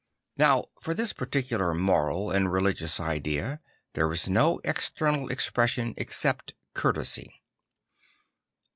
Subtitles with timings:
[0.35, 3.61] Now for this particular moral and religious idea
[3.93, 7.31] there is no external expression except courtesy.